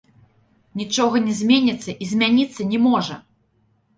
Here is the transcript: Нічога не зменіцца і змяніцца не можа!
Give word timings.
Нічога 0.79 1.19
не 1.25 1.33
зменіцца 1.41 1.95
і 2.05 2.09
змяніцца 2.13 2.61
не 2.73 2.79
можа! 2.87 3.15